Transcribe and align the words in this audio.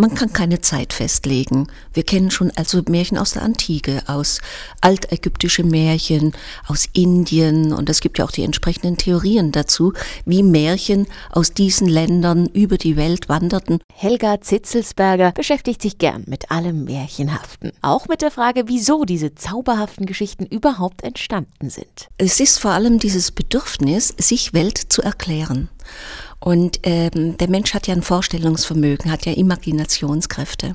man 0.00 0.14
kann 0.14 0.32
keine 0.32 0.60
Zeit 0.60 0.92
festlegen. 0.92 1.68
Wir 1.92 2.02
kennen 2.02 2.30
schon 2.30 2.50
also 2.56 2.82
Märchen 2.88 3.18
aus 3.18 3.32
der 3.32 3.42
Antike, 3.42 4.02
aus 4.06 4.40
altägyptische 4.80 5.62
Märchen, 5.62 6.32
aus 6.66 6.88
Indien 6.92 7.72
und 7.72 7.88
es 7.90 8.00
gibt 8.00 8.18
ja 8.18 8.24
auch 8.24 8.30
die 8.30 8.44
entsprechenden 8.44 8.96
Theorien 8.96 9.52
dazu, 9.52 9.92
wie 10.24 10.42
Märchen 10.42 11.06
aus 11.30 11.52
diesen 11.52 11.88
Ländern 11.88 12.46
über 12.46 12.78
die 12.78 12.96
Welt 12.96 13.28
wanderten. 13.28 13.80
Helga 13.94 14.40
Zitzelsberger 14.40 15.32
beschäftigt 15.32 15.82
sich 15.82 15.98
gern 15.98 16.24
mit 16.26 16.50
allem 16.50 16.84
Märchenhaften. 16.84 17.72
Auch 17.82 18.08
mit 18.08 18.22
der 18.22 18.30
Frage, 18.30 18.64
wieso 18.66 19.04
diese 19.04 19.34
zauberhaften 19.34 20.06
Geschichten 20.06 20.46
überhaupt 20.46 21.02
entstanden 21.02 21.70
sind. 21.70 22.08
Es 22.16 22.40
ist 22.40 22.58
vor 22.58 22.72
allem 22.72 22.98
dieses 22.98 23.30
Bedürfnis, 23.30 24.14
sich 24.18 24.54
Welt 24.54 24.78
zu 24.78 25.02
erklären. 25.02 25.68
Und 26.40 26.80
ähm, 26.84 27.36
der 27.36 27.50
Mensch 27.50 27.74
hat 27.74 27.86
ja 27.86 27.94
ein 27.94 28.02
Vorstellungsvermögen, 28.02 29.10
hat 29.10 29.26
ja 29.26 29.34
Imaginationskräfte. 29.34 30.74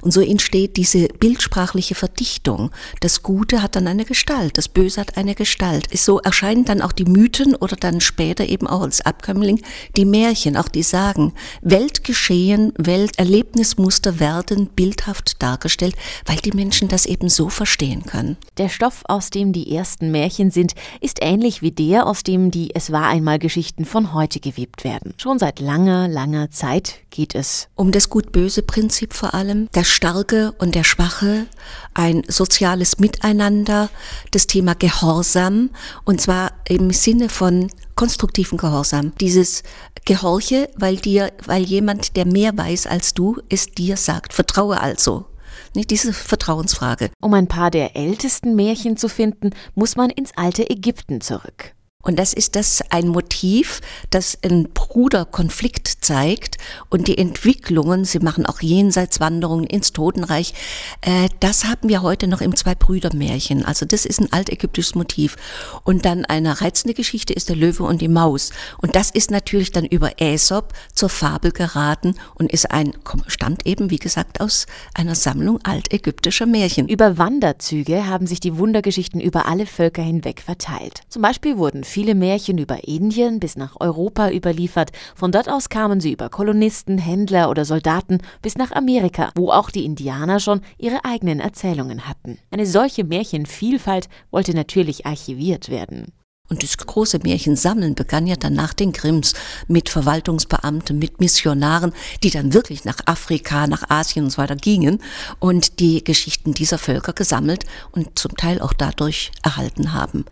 Und 0.00 0.12
so 0.12 0.22
entsteht 0.22 0.78
diese 0.78 1.08
bildsprachliche 1.08 1.94
Verdichtung. 1.94 2.70
Das 3.00 3.22
Gute 3.22 3.62
hat 3.62 3.76
dann 3.76 3.86
eine 3.86 4.06
Gestalt, 4.06 4.56
das 4.56 4.68
Böse 4.68 5.02
hat 5.02 5.18
eine 5.18 5.34
Gestalt. 5.34 5.88
So 5.94 6.20
erscheinen 6.20 6.64
dann 6.64 6.80
auch 6.80 6.92
die 6.92 7.04
Mythen 7.04 7.54
oder 7.54 7.76
dann 7.76 8.00
später 8.00 8.48
eben 8.48 8.66
auch 8.66 8.80
als 8.80 9.02
Abkömmling 9.02 9.60
die 9.98 10.06
Märchen, 10.06 10.56
auch 10.56 10.68
die 10.68 10.82
Sagen. 10.82 11.34
Weltgeschehen, 11.60 12.72
Welterlebnismuster 12.78 14.20
werden 14.20 14.68
bildhaft 14.68 15.42
dargestellt, 15.42 15.96
weil 16.24 16.36
die 16.36 16.52
Menschen 16.52 16.88
das 16.88 17.04
eben 17.04 17.28
so 17.28 17.50
verstehen 17.50 18.04
können. 18.06 18.38
Der 18.56 18.70
Stoff, 18.70 19.02
aus 19.06 19.28
dem 19.28 19.52
die 19.52 19.76
ersten 19.76 20.10
Märchen 20.10 20.50
sind, 20.50 20.74
ist 21.02 21.18
ähnlich 21.20 21.60
wie 21.60 21.72
der, 21.72 22.06
aus 22.06 22.22
dem 22.22 22.50
die 22.50 22.74
Es 22.74 22.90
war 22.90 23.08
einmal 23.08 23.38
Geschichten 23.38 23.84
von 23.84 24.14
heute 24.14 24.40
gewebt 24.40 24.82
werden 24.82 24.93
werden. 24.94 25.14
Schon 25.16 25.38
seit 25.38 25.60
langer, 25.60 26.08
langer 26.08 26.50
Zeit 26.50 27.00
geht 27.10 27.34
es 27.34 27.68
um 27.74 27.90
das 27.90 28.08
Gut-Böse-Prinzip 28.10 29.12
vor 29.12 29.34
allem, 29.34 29.68
der 29.74 29.84
Starke 29.84 30.52
und 30.58 30.74
der 30.74 30.84
Schwache, 30.84 31.46
ein 31.94 32.22
soziales 32.28 32.98
Miteinander, 32.98 33.90
das 34.30 34.46
Thema 34.46 34.74
Gehorsam 34.74 35.70
und 36.04 36.20
zwar 36.20 36.52
im 36.68 36.90
Sinne 36.90 37.28
von 37.28 37.70
konstruktiven 37.96 38.58
Gehorsam. 38.58 39.12
Dieses 39.20 39.62
Gehorche, 40.04 40.68
weil 40.76 40.96
dir, 40.96 41.32
weil 41.44 41.62
jemand, 41.62 42.16
der 42.16 42.26
mehr 42.26 42.56
weiß 42.56 42.86
als 42.86 43.14
du, 43.14 43.40
es 43.48 43.66
dir 43.66 43.96
sagt. 43.96 44.32
Vertraue 44.32 44.80
also. 44.80 45.26
Nicht 45.74 45.90
diese 45.90 46.12
Vertrauensfrage. 46.12 47.10
Um 47.20 47.34
ein 47.34 47.48
paar 47.48 47.70
der 47.70 47.96
ältesten 47.96 48.54
Märchen 48.54 48.96
zu 48.96 49.08
finden, 49.08 49.50
muss 49.74 49.96
man 49.96 50.10
ins 50.10 50.30
alte 50.36 50.68
Ägypten 50.68 51.20
zurück. 51.20 51.74
Und 52.04 52.18
das 52.18 52.34
ist 52.34 52.54
das 52.54 52.82
ein 52.90 53.08
Motiv, 53.08 53.80
das 54.10 54.38
einen 54.42 54.70
Bruderkonflikt 54.72 56.04
zeigt 56.04 56.58
und 56.90 57.08
die 57.08 57.18
Entwicklungen, 57.18 58.04
sie 58.04 58.18
machen 58.18 58.46
auch 58.46 58.60
Jenseitswanderungen 58.60 59.66
ins 59.66 59.92
Totenreich, 59.92 60.54
äh, 61.00 61.28
das 61.40 61.64
haben 61.64 61.88
wir 61.88 62.02
heute 62.02 62.28
noch 62.28 62.40
im 62.40 62.54
Zwei-Brüder-Märchen. 62.54 63.64
Also 63.64 63.86
das 63.86 64.04
ist 64.04 64.20
ein 64.20 64.32
altägyptisches 64.32 64.94
Motiv. 64.94 65.36
Und 65.82 66.04
dann 66.04 66.24
eine 66.24 66.60
reizende 66.60 66.94
Geschichte 66.94 67.32
ist 67.32 67.48
der 67.48 67.56
Löwe 67.56 67.84
und 67.84 68.00
die 68.00 68.08
Maus. 68.08 68.50
Und 68.78 68.96
das 68.96 69.10
ist 69.10 69.30
natürlich 69.30 69.72
dann 69.72 69.86
über 69.86 70.12
Aesop 70.20 70.72
zur 70.92 71.08
Fabel 71.08 71.52
geraten 71.52 72.14
und 72.34 72.52
ist 72.52 72.70
ein, 72.70 72.92
stammt 73.26 73.66
eben, 73.66 73.90
wie 73.90 73.98
gesagt, 73.98 74.40
aus 74.40 74.66
einer 74.92 75.14
Sammlung 75.14 75.58
altägyptischer 75.64 76.46
Märchen. 76.46 76.88
Über 76.88 77.18
Wanderzüge 77.18 78.06
haben 78.06 78.26
sich 78.26 78.40
die 78.40 78.58
Wundergeschichten 78.58 79.20
über 79.20 79.46
alle 79.46 79.66
Völker 79.66 80.02
hinweg 80.02 80.42
verteilt. 80.42 81.00
Zum 81.08 81.22
Beispiel 81.22 81.56
wurden 81.56 81.84
viele 81.94 82.16
Märchen 82.16 82.58
über 82.58 82.88
Indien 82.88 83.38
bis 83.38 83.54
nach 83.54 83.76
Europa 83.78 84.28
überliefert. 84.28 84.90
Von 85.14 85.30
dort 85.30 85.48
aus 85.48 85.68
kamen 85.68 86.00
sie 86.00 86.10
über 86.10 86.28
Kolonisten, 86.28 86.98
Händler 86.98 87.48
oder 87.50 87.64
Soldaten 87.64 88.18
bis 88.42 88.56
nach 88.56 88.72
Amerika, 88.72 89.30
wo 89.36 89.52
auch 89.52 89.70
die 89.70 89.84
Indianer 89.84 90.40
schon 90.40 90.60
ihre 90.76 91.04
eigenen 91.04 91.38
Erzählungen 91.38 92.08
hatten. 92.08 92.38
Eine 92.50 92.66
solche 92.66 93.04
Märchenvielfalt 93.04 94.08
wollte 94.32 94.54
natürlich 94.54 95.06
archiviert 95.06 95.68
werden. 95.68 96.06
Und 96.50 96.64
das 96.64 96.76
große 96.76 97.20
Märchensammeln 97.20 97.94
begann 97.94 98.26
ja 98.26 98.34
dann 98.34 98.54
nach 98.54 98.74
den 98.74 98.92
Grimms 98.92 99.32
mit 99.68 99.88
Verwaltungsbeamten, 99.88 100.98
mit 100.98 101.20
Missionaren, 101.20 101.92
die 102.24 102.30
dann 102.30 102.52
wirklich 102.52 102.84
nach 102.84 102.98
Afrika, 103.06 103.68
nach 103.68 103.88
Asien 103.88 104.24
und 104.24 104.30
so 104.30 104.38
weiter 104.38 104.56
gingen 104.56 105.00
und 105.38 105.78
die 105.78 106.02
Geschichten 106.02 106.54
dieser 106.54 106.78
Völker 106.78 107.12
gesammelt 107.12 107.64
und 107.92 108.18
zum 108.18 108.36
Teil 108.36 108.60
auch 108.60 108.72
dadurch 108.72 109.30
erhalten 109.44 109.92
haben. 109.92 110.24